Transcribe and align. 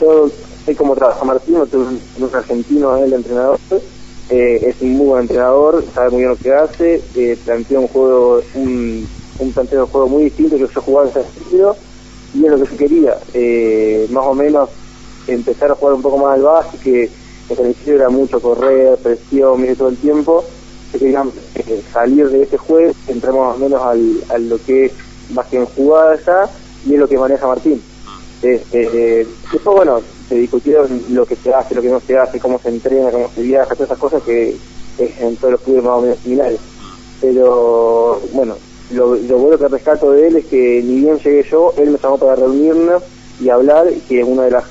yo 0.00 0.28
sé 0.64 0.74
cómo 0.74 0.94
trabaja 0.94 1.24
Martín, 1.24 1.54
no 1.58 1.66
tengo 1.66 1.84
un, 1.84 2.00
un 2.18 2.34
argentino, 2.34 2.96
el 2.96 3.12
entrenador, 3.12 3.58
eh, 4.30 4.60
es 4.68 4.80
un 4.80 4.92
muy 4.96 5.06
buen 5.06 5.22
entrenador, 5.22 5.84
sabe 5.94 6.10
muy 6.10 6.18
bien 6.20 6.30
lo 6.30 6.36
que 6.36 6.52
hace, 6.52 7.02
eh, 7.16 7.36
plantea 7.44 7.80
un 7.80 7.88
juego, 7.88 8.40
un, 8.54 9.06
un 9.38 9.52
planteo 9.52 9.84
de 9.84 9.90
juego 9.90 10.08
muy 10.08 10.24
distinto 10.24 10.56
que 10.56 10.68
yo 10.72 10.82
jugaba 10.82 11.08
en 11.08 11.18
ese 11.18 11.32
sentido, 11.32 11.76
y 12.34 12.44
es 12.44 12.50
lo 12.50 12.58
que 12.58 12.70
yo 12.70 12.76
quería, 12.76 13.18
eh, 13.34 14.06
más 14.10 14.24
o 14.26 14.34
menos 14.34 14.70
empezar 15.26 15.70
a 15.70 15.74
jugar 15.74 15.94
un 15.94 16.02
poco 16.02 16.18
más 16.18 16.34
al 16.34 16.42
básquet, 16.42 16.80
que 16.80 17.10
en 17.50 17.58
el 17.58 17.66
inicio 17.66 17.94
era 17.94 18.08
mucho 18.08 18.40
correr, 18.40 18.96
presión, 18.98 19.60
mire 19.60 19.74
todo 19.74 19.88
el 19.88 19.96
tiempo, 19.96 20.44
queríamos 20.92 21.34
eh, 21.56 21.82
salir 21.92 22.28
de 22.30 22.42
ese 22.42 22.56
juego, 22.56 22.92
entramos 23.08 23.48
más 23.48 23.56
o 23.56 23.58
menos 23.58 23.82
al, 23.82 24.22
a 24.28 24.38
lo 24.38 24.58
que 24.64 24.86
es 24.86 24.92
más 25.34 25.46
que 25.46 25.58
en 25.58 25.66
jugada 25.66 26.16
ya, 26.24 26.48
y 26.86 26.94
es 26.94 27.00
lo 27.00 27.08
que 27.08 27.18
maneja 27.18 27.46
Martín. 27.46 27.82
Eh, 28.42 29.26
después, 29.52 29.76
bueno, 29.76 30.00
se 30.28 30.36
discutieron 30.36 31.02
lo 31.10 31.26
que 31.26 31.36
se 31.36 31.52
hace, 31.52 31.74
lo 31.74 31.82
que 31.82 31.88
no 31.88 32.00
se 32.00 32.16
hace, 32.16 32.40
cómo 32.40 32.58
se 32.58 32.68
entrena, 32.68 33.10
cómo 33.10 33.30
se 33.34 33.42
viaja, 33.42 33.74
todas 33.74 33.88
esas 33.88 33.98
cosas 33.98 34.22
que 34.22 34.56
es 34.98 35.20
en 35.20 35.36
todos 35.36 35.52
los 35.52 35.60
clubes 35.60 35.84
más 35.84 35.98
o 35.98 36.00
menos 36.02 36.18
similares. 36.18 36.60
Pero, 37.20 38.20
bueno, 38.32 38.56
lo, 38.92 39.16
bueno 39.38 39.58
que 39.58 39.68
rescato 39.68 40.12
de 40.12 40.28
él 40.28 40.36
es 40.36 40.46
que 40.46 40.82
ni 40.82 41.00
bien 41.00 41.18
llegué 41.18 41.44
yo, 41.50 41.74
él 41.76 41.90
me 41.90 41.98
llamó 41.98 42.18
para 42.18 42.36
reunirnos 42.36 43.02
y 43.40 43.48
hablar, 43.48 43.86
que 44.08 44.20
es 44.20 44.26
una 44.26 44.44
de 44.44 44.50
las 44.52 44.64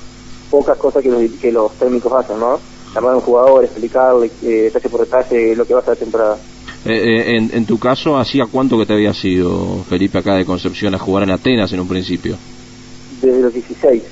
pocas 0.50 0.76
cosas 0.78 1.02
que 1.02 1.10
los, 1.10 1.30
que 1.40 1.52
los 1.52 1.72
técnicos 1.74 2.12
hacen, 2.12 2.38
¿no? 2.38 2.58
Llamar 2.94 3.12
a 3.12 3.16
un 3.16 3.22
jugador, 3.22 3.64
explicarle 3.64 4.30
eh, 4.42 4.62
detalle 4.64 4.88
por 4.88 5.00
detalle 5.00 5.54
lo 5.54 5.64
que 5.64 5.74
va 5.74 5.80
a 5.80 5.82
hacer 5.82 5.94
la 5.94 6.00
temporada. 6.00 6.38
Eh, 6.84 6.92
eh, 6.92 7.36
en, 7.36 7.50
en 7.52 7.66
tu 7.66 7.78
caso, 7.78 8.16
¿hacía 8.16 8.46
cuánto 8.50 8.78
que 8.78 8.86
te 8.86 8.94
había 8.94 9.12
ido, 9.22 9.84
Felipe, 9.88 10.18
acá 10.18 10.34
de 10.34 10.44
Concepción 10.44 10.94
a 10.94 10.98
jugar 10.98 11.24
en 11.24 11.30
Atenas 11.30 11.72
en 11.72 11.80
un 11.80 11.88
principio? 11.88 12.36
Desde 13.20 13.40
los 13.40 13.52
16. 13.52 14.02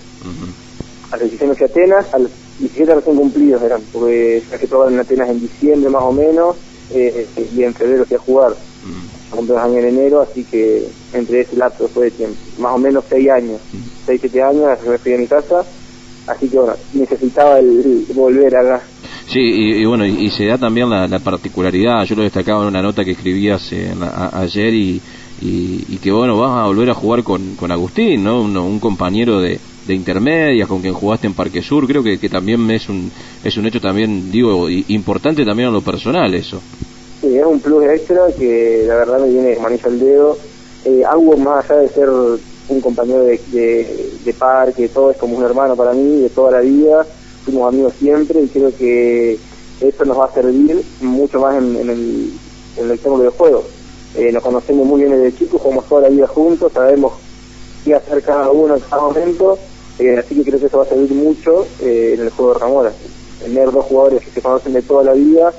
A 1.11 1.17
los 1.17 1.31
16 1.31 1.49
me 1.51 1.55
fui 1.57 1.65
a 1.65 1.69
Atenas, 1.71 2.15
a 2.15 2.19
los 2.19 2.31
17 2.59 2.95
recién 2.95 3.17
cumplidos 3.17 3.63
eran, 3.63 3.81
porque 3.93 4.43
ya 4.51 4.59
que 4.59 4.67
probar 4.67 4.93
en 4.93 5.01
Atenas 5.01 5.31
en 5.31 5.41
diciembre 5.41 5.89
más 5.91 6.03
o 6.03 6.13
menos, 6.13 6.57
eh, 6.91 7.27
eh, 7.37 7.49
y 7.57 7.63
en 7.63 7.75
febrero 7.75 8.05
fui 8.07 8.17
a 8.17 8.21
jugar. 8.21 8.57
Cumplí 9.31 9.49
dos 9.55 9.59
años 9.63 9.77
en 9.79 9.89
enero, 9.89 10.23
así 10.23 10.43
que 10.45 10.87
entre 11.13 11.41
ese 11.43 11.57
lapso 11.57 11.87
fue 11.89 12.07
de 12.07 12.11
tiempo. 12.13 12.37
Más 12.59 12.75
o 12.75 12.79
menos 12.79 13.05
6 13.09 13.29
años, 13.31 13.61
6, 14.07 14.21
7 14.21 14.43
años, 14.43 14.65
me 14.87 14.99
fui 14.99 15.13
a 15.15 15.19
mi 15.19 15.27
casa. 15.27 15.65
Así 16.27 16.49
que 16.49 16.59
bueno, 16.59 16.75
necesitaba 16.93 17.59
el, 17.59 17.69
el 18.09 18.15
volver 18.15 18.55
acá. 18.55 18.83
Sí, 19.27 19.41
y, 19.41 19.83
y 19.83 19.85
bueno, 19.87 20.07
y, 20.07 20.27
y 20.27 20.31
se 20.31 20.45
da 20.47 20.59
también 20.59 20.89
la, 20.91 21.07
la 21.07 21.19
particularidad, 21.21 22.05
yo 22.05 22.17
lo 22.17 22.23
destacaba 22.23 22.63
en 22.63 22.69
una 22.69 22.83
nota 22.83 23.05
que 23.05 23.13
escribías 23.13 23.71
eh, 23.73 23.91
en 23.93 24.01
la- 24.01 24.09
a- 24.09 24.41
ayer 24.41 24.73
y, 24.75 25.01
y, 25.41 25.85
y 25.89 25.99
que 25.99 26.11
bueno, 26.11 26.39
vas 26.39 26.59
a 26.59 26.67
volver 26.67 26.91
a 26.91 26.95
jugar 26.95 27.23
con, 27.23 27.55
con 27.57 27.71
Agustín, 27.71 28.25
¿no? 28.25 28.43
Un, 28.43 28.81
compañero 28.81 29.41
de, 29.41 29.59
de 29.87 29.95
intermedias 29.95 30.69
con 30.69 30.81
quien 30.81 30.95
jugaste 30.95 31.27
en 31.27 31.35
Parque 31.35 31.63
Sur, 31.63 31.87
creo 31.87 32.03
que, 32.03 32.19
que 32.19 32.29
también 32.29 32.71
es 32.71 32.89
un, 32.89 33.11
es 33.45 33.57
un 33.57 33.67
hecho 33.67 33.81
también, 33.81 34.31
digo, 34.31 34.69
importante 34.69 35.45
también 35.45 35.69
en 35.69 35.75
lo 35.75 35.83
personal 35.83 36.35
eso. 36.35 36.61
Sí, 37.21 37.37
es 37.37 37.45
un 37.45 37.61
plus 37.61 37.85
extra 37.85 38.23
que 38.39 38.85
la 38.87 38.95
verdad 38.95 39.21
me 39.21 39.29
viene 39.29 39.49
de 39.49 39.59
manilla 39.59 39.87
al 39.87 39.99
dedo. 39.99 40.39
Eh, 40.85 41.03
más 41.39 41.69
allá 41.69 41.81
de 41.81 41.89
ser 41.89 42.09
un 42.69 42.81
compañero 42.81 43.25
de, 43.25 43.41
de, 43.51 44.11
de 44.25 44.33
parque, 44.35 44.89
todo 44.89 45.11
es 45.11 45.17
como 45.17 45.37
un 45.37 45.45
hermano 45.45 45.75
para 45.75 45.93
mí 45.93 46.21
de 46.21 46.29
toda 46.29 46.53
la 46.53 46.61
vida. 46.61 47.05
Fuimos 47.45 47.69
amigos 47.69 47.95
siempre 47.99 48.41
y 48.43 48.49
creo 48.49 48.71
que 48.77 49.39
eso 49.81 50.05
nos 50.05 50.19
va 50.19 50.27
a 50.27 50.33
servir 50.33 50.83
mucho 51.01 51.41
más 51.41 51.57
en, 51.57 51.77
en 51.77 51.91
el, 51.91 52.31
en 52.77 52.91
el 52.91 52.99
tema 52.99 53.19
de 53.19 53.25
los 53.25 53.35
juegos. 53.35 53.65
Eh, 54.17 54.33
nos 54.33 54.43
conocemos 54.43 54.87
muy 54.87 55.03
bien 55.03 55.13
desde 55.13 55.37
chicos, 55.37 55.61
jugamos 55.61 55.87
toda 55.87 56.03
la 56.03 56.09
vida 56.09 56.27
juntos, 56.27 56.73
sabemos 56.73 57.13
qué 57.85 57.95
hacer 57.95 58.23
cada 58.23 58.51
uno 58.51 58.75
en 58.75 58.81
cada 58.81 59.03
momento, 59.03 59.59
eh, 59.99 60.17
así 60.19 60.35
que 60.35 60.45
creo 60.45 60.59
que 60.59 60.67
eso 60.67 60.79
va 60.79 60.85
a 60.85 60.89
servir 60.89 61.13
mucho 61.13 61.67
eh, 61.81 62.15
en 62.15 62.21
el 62.23 62.31
juego 62.31 62.55
de 62.55 62.61
Ramora. 62.61 62.93
Tener 63.43 63.71
dos 63.71 63.85
jugadores 63.85 64.25
que 64.25 64.31
se 64.31 64.43
conocen 64.43 64.73
de 64.73 64.83
toda 64.83 65.05
la 65.05 65.13
vida 65.13 65.53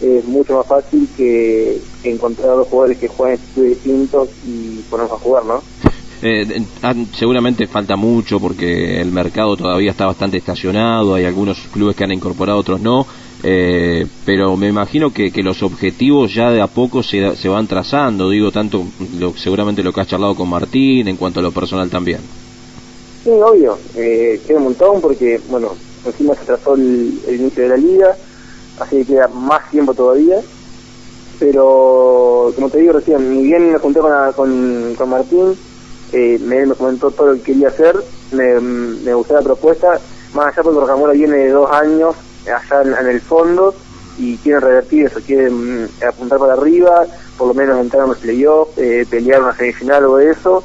es 0.00 0.24
mucho 0.24 0.56
más 0.56 0.66
fácil 0.66 1.08
que 1.16 1.78
encontrar 2.02 2.56
dos 2.56 2.68
jugadores 2.68 2.98
que 2.98 3.08
juegan 3.08 3.38
en 3.56 3.68
distintos 3.68 4.30
y 4.46 4.80
ponernos 4.88 5.12
a 5.12 5.22
jugar, 5.22 5.44
¿no? 5.44 5.62
Eh, 6.22 6.62
ah, 6.82 6.94
seguramente 7.14 7.66
falta 7.66 7.96
mucho 7.96 8.38
porque 8.38 9.00
el 9.00 9.10
mercado 9.10 9.56
todavía 9.56 9.90
está 9.90 10.04
bastante 10.04 10.36
estacionado, 10.36 11.14
hay 11.14 11.24
algunos 11.24 11.58
clubes 11.72 11.96
que 11.96 12.04
han 12.04 12.12
incorporado, 12.12 12.58
otros 12.58 12.78
no, 12.78 13.06
eh, 13.42 14.06
pero 14.26 14.56
me 14.56 14.68
imagino 14.68 15.12
que, 15.12 15.30
que 15.32 15.42
los 15.42 15.62
objetivos 15.62 16.34
ya 16.34 16.50
de 16.50 16.60
a 16.60 16.66
poco 16.66 17.02
se, 17.02 17.36
se 17.36 17.48
van 17.48 17.66
trazando, 17.66 18.28
digo, 18.28 18.50
tanto 18.50 18.84
lo, 19.18 19.34
seguramente 19.36 19.82
lo 19.82 19.92
que 19.92 20.00
has 20.02 20.08
charlado 20.08 20.34
con 20.34 20.48
Martín 20.48 21.08
en 21.08 21.16
cuanto 21.16 21.40
a 21.40 21.42
lo 21.42 21.52
personal 21.52 21.88
también. 21.88 22.20
Sí, 23.24 23.30
obvio, 23.30 23.78
eh, 23.96 24.40
queda 24.46 24.58
un 24.58 24.64
montón 24.64 25.00
porque, 25.00 25.40
bueno, 25.48 25.74
encima 26.04 26.34
se 26.34 26.44
trazó 26.44 26.74
el, 26.74 27.18
inicio 27.28 27.62
de 27.62 27.68
la 27.68 27.76
liga, 27.76 28.16
así 28.78 28.96
que 28.98 29.06
queda 29.06 29.28
más 29.28 29.70
tiempo 29.70 29.94
todavía, 29.94 30.36
pero 31.38 32.52
como 32.54 32.68
te 32.68 32.78
digo 32.80 32.92
recién, 32.94 33.30
ni 33.34 33.42
bien 33.44 33.72
me 33.72 33.78
junté 33.78 34.00
con, 34.00 34.10
la- 34.10 34.32
con, 34.32 35.08
Martín, 35.08 35.54
eh, 36.12 36.38
me, 36.40 36.66
me 36.66 36.74
comentó 36.74 37.10
todo 37.10 37.28
lo 37.28 37.34
que 37.36 37.52
quería 37.52 37.68
hacer, 37.68 37.96
me, 38.32 38.60
me 38.60 39.14
gustó 39.14 39.34
la 39.34 39.42
propuesta, 39.42 39.98
más 40.34 40.46
allá 40.46 40.62
porque 40.62 40.80
Rocamora 40.80 41.12
viene 41.12 41.36
de 41.36 41.50
dos 41.50 41.70
años 41.72 42.14
allá 42.46 42.82
en, 42.84 42.94
en 42.94 43.06
el 43.14 43.20
fondo 43.20 43.74
y 44.18 44.36
quieren 44.38 44.60
revertir 44.60 45.06
eso, 45.06 45.20
quieren 45.20 45.82
mm, 45.84 45.88
apuntar 46.08 46.38
para 46.38 46.52
arriba, 46.54 47.06
por 47.38 47.48
lo 47.48 47.54
menos 47.54 47.78
entrar 47.80 48.02
en 48.04 48.10
los 48.10 48.18
playoffs, 48.18 48.76
eh, 48.78 49.06
pelear 49.08 49.42
una 49.42 49.54
semifinal 49.56 50.04
o 50.04 50.18
eso, 50.18 50.62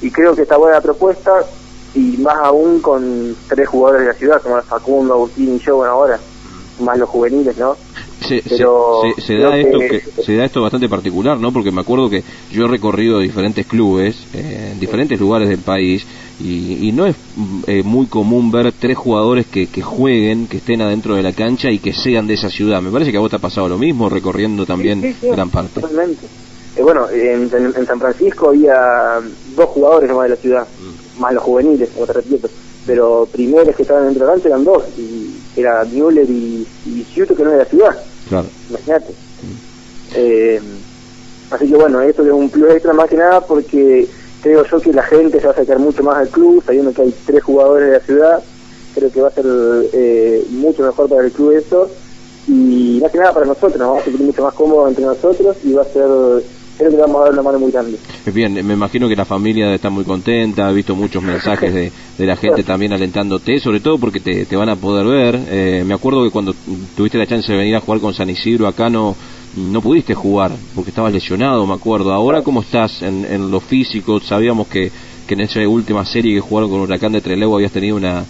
y 0.00 0.10
creo 0.10 0.34
que 0.34 0.42
está 0.42 0.56
buena 0.56 0.76
la 0.76 0.82
propuesta, 0.82 1.32
y 1.94 2.16
más 2.18 2.36
aún 2.42 2.80
con 2.80 3.36
tres 3.48 3.68
jugadores 3.68 4.02
de 4.06 4.12
la 4.12 4.18
ciudad, 4.18 4.42
como 4.42 4.60
Facundo, 4.62 5.14
Agustín 5.14 5.56
y 5.56 5.58
yo, 5.60 5.76
bueno, 5.76 5.92
ahora, 5.92 6.18
más 6.80 6.98
los 6.98 7.08
juveniles, 7.08 7.56
¿no? 7.58 7.76
Se, 8.20 8.42
Pero 8.48 9.02
se- 9.18 9.34
da 9.36 9.54
esto 9.58 9.78
que- 9.78 10.00
que, 10.00 10.22
se 10.22 10.34
da 10.36 10.46
esto 10.46 10.62
bastante 10.62 10.88
particular, 10.88 11.38
¿no? 11.38 11.52
Porque 11.52 11.70
me 11.70 11.82
acuerdo 11.82 12.08
que 12.08 12.24
yo 12.50 12.64
he 12.64 12.68
recorrido 12.68 13.18
diferentes 13.20 13.66
clubes 13.66 14.26
eh, 14.32 14.70
en 14.72 14.80
diferentes 14.80 15.20
lugares 15.20 15.48
del 15.50 15.58
país 15.60 16.06
y, 16.38 16.88
y 16.88 16.92
no 16.92 17.06
es 17.06 17.16
mm, 17.36 17.62
eh, 17.66 17.82
muy 17.84 18.06
común 18.06 18.50
ver 18.50 18.72
tres 18.72 18.96
jugadores 18.96 19.46
que, 19.46 19.68
que 19.68 19.82
jueguen, 19.82 20.46
que 20.48 20.56
estén 20.58 20.82
adentro 20.82 21.14
de 21.14 21.22
la 21.22 21.32
cancha 21.32 21.70
y 21.70 21.78
que 21.78 21.92
sean 21.92 22.26
de 22.26 22.34
esa 22.34 22.48
ciudad. 22.48 22.82
Me 22.82 22.90
parece 22.90 23.10
que 23.12 23.16
a 23.18 23.20
vos 23.20 23.30
te 23.30 23.36
ha 23.36 23.40
pasado 23.40 23.68
lo 23.68 23.78
mismo 23.78 24.08
recorriendo 24.08 24.66
también 24.66 25.00
Sí, 25.00 25.12
sí, 25.12 25.16
sí, 25.20 25.28
gran 25.28 25.50
parte. 25.50 25.80
Totalmente. 25.80 26.26
Eh, 26.76 26.82
bueno, 26.82 27.08
en, 27.10 27.42
en- 27.54 27.72
en 27.76 27.86
San 27.86 28.00
Francisco 28.00 28.48
había 28.48 28.74
dos 29.54 29.66
jugadores 29.66 30.08
nomás 30.10 30.24
de 30.24 30.30
la 30.30 30.40
ciudad, 30.40 30.68
Mm. 30.78 31.20
más 31.20 31.32
los 31.34 31.42
juveniles, 31.44 31.90
como 31.90 32.06
te 32.06 32.12
repito, 32.14 32.48
pero 32.84 33.26
primeros 33.32 33.76
que 33.76 33.82
estaban 33.82 34.06
dentro 34.06 34.24
de 34.24 34.26
la 34.26 34.32
cancha 34.34 34.48
eran 34.48 34.64
dos, 34.64 34.82
y 34.98 35.38
era 35.56 35.84
Müller 35.84 36.28
y, 36.28 36.66
y 36.86 37.04
Ciuto, 37.04 37.34
que 37.36 37.44
no 37.44 37.50
era 37.50 37.58
de 37.58 37.64
la 37.64 37.70
ciudad, 37.70 37.96
Claro. 38.28 38.48
imagínate. 38.68 39.14
Eh, 40.16 40.60
así 41.50 41.66
que 41.68 41.74
bueno, 41.76 42.00
esto 42.02 42.24
es 42.24 42.32
un 42.32 42.50
plus 42.50 42.72
extra 42.72 42.92
más 42.92 43.08
que 43.08 43.16
nada 43.16 43.40
porque 43.40 44.08
creo 44.44 44.62
yo 44.62 44.78
que 44.78 44.92
la 44.92 45.02
gente 45.02 45.40
se 45.40 45.46
va 45.46 45.52
a 45.52 45.54
acercar 45.54 45.78
mucho 45.78 46.02
más 46.02 46.16
al 46.18 46.28
club, 46.28 46.62
sabiendo 46.64 46.92
que 46.92 47.00
hay 47.00 47.14
tres 47.24 47.42
jugadores 47.42 47.86
de 47.86 47.92
la 47.94 48.00
ciudad, 48.00 48.42
creo 48.94 49.10
que 49.10 49.20
va 49.22 49.28
a 49.28 49.30
ser 49.30 49.46
eh, 49.94 50.44
mucho 50.50 50.82
mejor 50.82 51.08
para 51.08 51.24
el 51.24 51.32
club 51.32 51.52
eso, 51.52 51.88
y 52.46 52.98
más 53.00 53.10
que 53.10 53.18
nada 53.18 53.32
para 53.32 53.46
nosotros, 53.46 53.78
nos 53.78 53.88
vamos 53.88 54.02
a 54.02 54.04
sentir 54.04 54.26
mucho 54.26 54.42
más 54.42 54.52
cómodos 54.52 54.90
entre 54.90 55.06
nosotros 55.06 55.56
y 55.64 55.72
va 55.72 55.80
a 55.80 55.86
ser, 55.86 56.04
creo 56.76 56.90
que 56.90 56.96
vamos 56.98 57.16
a 57.16 57.24
dar 57.24 57.32
una 57.32 57.42
mano 57.42 57.58
muy 57.58 57.72
grande. 57.72 57.96
Bien, 58.34 58.52
me 58.52 58.74
imagino 58.74 59.08
que 59.08 59.16
la 59.16 59.24
familia 59.24 59.74
está 59.74 59.88
muy 59.88 60.04
contenta, 60.04 60.70
he 60.70 60.74
visto 60.74 60.94
muchos 60.94 61.22
mensajes 61.22 61.72
de, 61.72 61.90
de 62.18 62.26
la 62.26 62.36
gente 62.36 62.62
también 62.64 62.92
alentándote, 62.92 63.58
sobre 63.60 63.80
todo 63.80 63.96
porque 63.96 64.20
te, 64.20 64.44
te 64.44 64.56
van 64.56 64.68
a 64.68 64.76
poder 64.76 65.06
ver. 65.06 65.40
Eh, 65.48 65.84
me 65.86 65.94
acuerdo 65.94 66.22
que 66.22 66.30
cuando 66.30 66.54
tuviste 66.94 67.16
la 67.16 67.26
chance 67.26 67.50
de 67.50 67.56
venir 67.56 67.76
a 67.76 67.80
jugar 67.80 68.02
con 68.02 68.12
San 68.12 68.28
Isidro 68.28 68.66
acá 68.66 68.90
no, 68.90 69.16
no 69.56 69.80
pudiste 69.80 70.14
jugar 70.14 70.52
porque 70.74 70.90
estabas 70.90 71.12
lesionado, 71.12 71.66
me 71.66 71.74
acuerdo. 71.74 72.12
Ahora, 72.12 72.42
¿cómo 72.42 72.60
estás 72.62 73.02
en, 73.02 73.24
en 73.24 73.50
lo 73.50 73.60
físico? 73.60 74.20
Sabíamos 74.20 74.68
que, 74.68 74.90
que 75.26 75.34
en 75.34 75.40
esa 75.42 75.60
última 75.68 76.04
serie 76.04 76.34
que 76.34 76.40
jugaron 76.40 76.70
con 76.70 76.80
Huracán 76.80 77.12
de 77.12 77.20
Trelew 77.20 77.54
habías 77.54 77.72
tenido 77.72 77.96
una, 77.96 78.24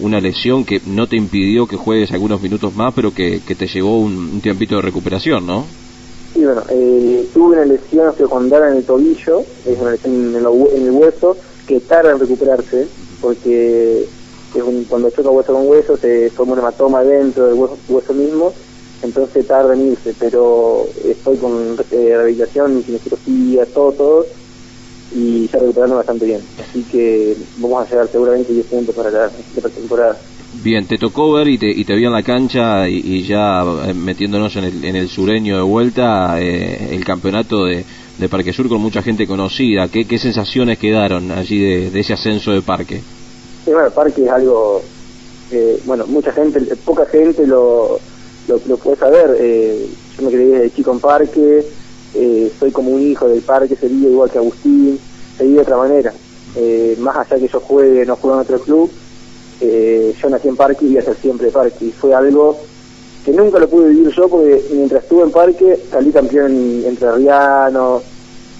una 0.00 0.20
lesión 0.20 0.64
que 0.64 0.80
no 0.86 1.06
te 1.06 1.16
impidió 1.16 1.66
que 1.66 1.76
juegues 1.76 2.12
algunos 2.12 2.40
minutos 2.40 2.74
más, 2.74 2.92
pero 2.94 3.12
que, 3.12 3.40
que 3.46 3.54
te 3.54 3.66
llevó 3.66 3.98
un, 3.98 4.40
tiempito 4.40 4.76
de 4.76 4.82
recuperación, 4.82 5.46
¿no? 5.46 5.64
Y 6.34 6.44
bueno, 6.44 6.62
eh, 6.70 7.26
tuve 7.34 7.56
una 7.56 7.64
lesión 7.64 8.08
osteocondylar 8.08 8.70
en 8.70 8.76
el 8.78 8.84
tobillo, 8.84 9.40
es 9.66 9.78
una 9.78 9.90
lesión 9.90 10.14
en, 10.36 10.44
hue- 10.44 10.72
en 10.76 10.84
el 10.84 10.90
hueso, 10.92 11.36
que 11.66 11.80
tarda 11.80 12.12
en 12.12 12.20
recuperarse, 12.20 12.86
porque 13.20 14.04
es 14.54 14.62
un- 14.62 14.84
cuando 14.84 15.10
choca 15.10 15.30
hueso 15.30 15.52
con 15.52 15.66
hueso 15.68 15.96
se 15.96 16.30
forma 16.30 16.52
un 16.52 16.58
hematoma 16.60 17.02
dentro 17.02 17.46
del 17.46 17.54
hueso, 17.54 17.76
hueso 17.88 18.12
mismo, 18.14 18.52
entonces 19.02 19.46
tarda 19.46 19.74
en 19.74 19.92
irse, 19.92 20.14
pero 20.18 20.86
estoy 21.04 21.36
con 21.38 21.76
eh, 21.90 22.16
rehabilitación, 22.16 22.82
kinesiología, 22.82 23.66
todo, 23.66 23.92
todo, 23.92 24.26
y 25.14 25.48
ya 25.48 25.58
recuperando 25.58 25.96
bastante 25.96 26.26
bien. 26.26 26.40
Así 26.60 26.82
que 26.84 27.36
vamos 27.58 27.86
a 27.86 27.90
llegar 27.90 28.08
seguramente 28.08 28.52
10 28.52 28.66
puntos 28.66 28.94
para 28.94 29.10
la, 29.10 29.30
la 29.62 29.68
temporada. 29.68 30.16
Bien, 30.62 30.86
te 30.86 30.98
tocó 30.98 31.32
ver 31.32 31.48
y 31.48 31.58
te, 31.58 31.70
y 31.70 31.84
te 31.84 31.94
vi 31.94 32.04
en 32.04 32.12
la 32.12 32.22
cancha 32.22 32.88
y, 32.88 32.96
y 32.96 33.22
ya 33.22 33.62
eh, 33.86 33.94
metiéndonos 33.94 34.54
en 34.56 34.64
el, 34.64 34.84
en 34.84 34.96
el 34.96 35.08
sureño 35.08 35.56
de 35.56 35.62
vuelta, 35.62 36.40
eh, 36.40 36.94
el 36.94 37.04
campeonato 37.04 37.64
de, 37.64 37.84
de 38.18 38.28
Parque 38.28 38.52
Sur 38.52 38.68
con 38.68 38.80
mucha 38.80 39.02
gente 39.02 39.26
conocida. 39.26 39.88
¿Qué, 39.88 40.04
qué 40.06 40.18
sensaciones 40.18 40.78
quedaron 40.78 41.30
allí 41.30 41.60
de, 41.60 41.90
de 41.90 42.00
ese 42.00 42.12
ascenso 42.12 42.50
de 42.52 42.62
Parque? 42.62 43.00
Sí, 43.64 43.72
bueno, 43.72 43.90
parque 43.90 44.24
es 44.24 44.30
algo 44.30 44.82
eh, 45.50 45.80
bueno, 45.84 46.06
mucha 46.06 46.32
gente, 46.32 46.60
poca 46.84 47.04
gente 47.06 47.46
lo, 47.46 47.98
lo, 48.48 48.76
puede 48.76 48.96
saber. 48.96 49.36
Eh, 49.38 49.88
yo 50.16 50.22
me 50.24 50.30
crié 50.30 50.46
desde 50.46 50.74
chico 50.74 50.92
en 50.92 51.00
parque, 51.00 51.64
eh, 52.14 52.52
soy 52.58 52.70
como 52.70 52.90
un 52.90 53.02
hijo 53.02 53.28
del 53.28 53.42
parque, 53.42 53.76
sería 53.76 54.08
igual 54.08 54.30
que 54.30 54.38
Agustín, 54.38 54.98
sería 55.36 55.56
de 55.56 55.60
otra 55.60 55.76
manera. 55.76 56.12
Eh, 56.56 56.96
más 56.98 57.16
allá 57.16 57.38
que 57.38 57.48
yo 57.48 57.60
juegue, 57.60 58.04
no 58.04 58.16
juegue 58.16 58.36
en 58.36 58.40
otro 58.42 58.60
club, 58.60 58.90
eh, 59.60 60.14
yo 60.20 60.30
nací 60.30 60.48
en 60.48 60.56
parque 60.56 60.84
y 60.84 60.88
voy 60.88 60.98
a 60.98 61.02
ser 61.02 61.16
siempre 61.16 61.50
parque. 61.50 61.86
Y 61.86 61.92
fue 61.92 62.14
algo 62.14 62.56
que 63.24 63.32
nunca 63.32 63.58
lo 63.58 63.68
pude 63.68 63.90
vivir 63.90 64.10
yo 64.10 64.28
porque 64.28 64.64
mientras 64.72 65.02
estuve 65.02 65.22
en 65.24 65.30
parque 65.30 65.78
salí 65.90 66.10
campeón 66.10 66.52
en, 66.52 66.84
entre 66.86 67.12
Riano, 67.12 68.02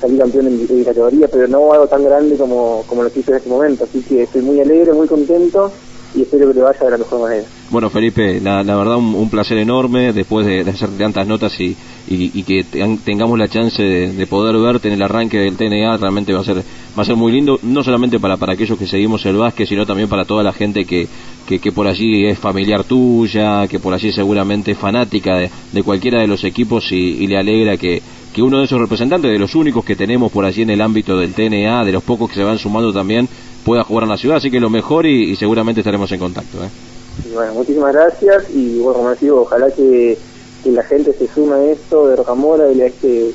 salí 0.01 0.19
campeón 0.19 0.47
en, 0.47 0.79
mi 0.79 0.85
categoría, 0.85 1.27
pero 1.29 1.49
no 1.49 1.73
algo 1.73 1.89
tan 1.89 2.05
grande 2.05 2.37
como, 2.37 2.85
como 2.87 3.03
lo 3.03 3.09
hice 3.09 3.31
en 3.31 3.37
este 3.39 3.49
momento. 3.49 3.85
Así 3.85 4.03
que 4.03 4.23
estoy 4.23 4.43
muy 4.43 4.61
alegre, 4.61 4.93
muy 4.93 5.09
contento 5.09 5.73
y 6.15 6.23
espero 6.23 6.49
que 6.49 6.55
te 6.55 6.61
vaya 6.61 6.85
de 6.85 6.91
la 6.91 6.99
mejor 6.99 7.21
manera. 7.21 7.47
Bueno, 7.71 7.89
Felipe, 7.89 8.41
la, 8.41 8.63
verdad 8.65 8.97
un, 8.97 9.31
placer 9.31 9.57
enorme 9.59 10.13
después 10.13 10.45
de, 10.45 10.69
hacer 10.69 10.89
tantas 10.99 11.25
notas 11.29 11.59
y, 11.61 11.77
y, 12.09 12.43
que 12.43 12.65
tengamos 13.05 13.39
la 13.39 13.47
chance 13.47 13.81
de, 13.81 14.27
poder 14.27 14.57
verte 14.57 14.89
en 14.89 14.95
el 14.95 15.03
arranque 15.03 15.39
del 15.39 15.57
TNA, 15.57 15.97
realmente 15.97 16.33
va 16.33 16.41
a 16.41 16.45
ser 16.45 16.65
va 16.99 17.03
a 17.03 17.07
ser 17.07 17.15
muy 17.15 17.31
lindo, 17.31 17.61
no 17.63 17.85
solamente 17.85 18.19
para, 18.19 18.37
para 18.37 18.55
aquellos 18.55 18.77
que 18.77 18.89
seguimos 18.89 19.25
el 19.25 19.37
básquet, 19.37 19.69
sino 19.69 19.87
también 19.87 20.09
para 20.09 20.25
toda 20.25 20.43
la 20.43 20.53
gente 20.53 20.85
que, 20.85 21.07
que, 21.47 21.71
por 21.71 21.87
allí 21.87 22.27
es 22.27 22.41
familiar 22.41 22.83
tuya, 22.83 23.69
que 23.69 23.79
por 23.79 23.95
allí 23.95 24.11
seguramente 24.11 24.73
es 24.73 24.79
fanática 24.79 25.37
de, 25.37 25.83
cualquiera 25.85 26.21
de 26.21 26.27
los 26.27 26.43
equipos 26.43 26.91
y, 26.91 27.25
le 27.29 27.39
alegra 27.39 27.77
que, 27.77 28.03
que 28.35 28.43
uno 28.43 28.59
de 28.59 28.65
esos 28.65 28.81
representantes, 28.81 29.31
de 29.31 29.39
los 29.39 29.55
únicos 29.55 29.85
que 29.85 29.95
tenemos 29.95 30.33
por 30.33 30.45
allí 30.45 30.63
en 30.63 30.71
el 30.71 30.81
ámbito 30.81 31.17
del 31.17 31.35
TNA, 31.35 31.85
de 31.85 31.93
los 31.93 32.03
pocos 32.03 32.29
que 32.29 32.35
se 32.35 32.43
van 32.43 32.59
sumando 32.59 32.93
también, 32.93 33.29
pueda 33.65 33.85
jugar 33.85 34.05
en 34.05 34.11
la 34.11 34.17
ciudad. 34.17 34.39
Así 34.39 34.51
que 34.51 34.59
lo 34.59 34.71
mejor 34.71 35.07
y, 35.07 35.37
seguramente 35.37 35.83
estaremos 35.83 36.11
en 36.11 36.19
contacto. 36.19 36.65
¿eh? 36.65 36.90
Bueno, 37.33 37.55
muchísimas 37.55 37.93
gracias 37.93 38.51
y 38.51 38.79
bueno, 38.81 38.99
como 38.99 39.15
digo, 39.15 39.43
ojalá 39.43 39.71
que, 39.71 40.19
la 40.65 40.83
gente 40.83 41.15
se 41.15 41.27
sume 41.27 41.55
a 41.55 41.65
esto 41.73 42.09
de 42.09 42.17
Rocamora 42.17 42.71
y 42.71 42.83
a 42.83 42.87
este, 42.87 43.33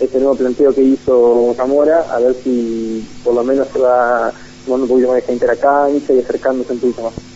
este 0.00 0.18
nuevo 0.18 0.34
planteo 0.34 0.74
que 0.74 0.82
hizo 0.82 1.46
Rocamora, 1.48 2.00
a 2.10 2.18
ver 2.18 2.34
si 2.42 3.06
por 3.22 3.34
lo 3.34 3.44
menos 3.44 3.68
se 3.72 3.78
va 3.78 4.32
tomando 4.64 4.84
un 4.84 4.90
poquito 4.90 5.08
más 5.08 5.16
de 5.16 5.22
gente 5.22 5.46
y 5.46 6.18
acercándose 6.18 6.72
un 6.72 6.80
poquito 6.80 7.02
más. 7.02 7.35